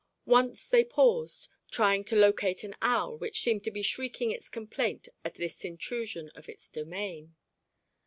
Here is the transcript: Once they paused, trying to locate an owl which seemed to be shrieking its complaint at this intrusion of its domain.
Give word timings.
Once 0.25 0.67
they 0.67 0.83
paused, 0.83 1.47
trying 1.69 2.03
to 2.03 2.15
locate 2.15 2.63
an 2.63 2.73
owl 2.81 3.19
which 3.19 3.39
seemed 3.41 3.63
to 3.63 3.69
be 3.69 3.83
shrieking 3.83 4.31
its 4.31 4.49
complaint 4.49 5.07
at 5.23 5.35
this 5.35 5.63
intrusion 5.63 6.29
of 6.29 6.49
its 6.49 6.71
domain. 6.71 7.35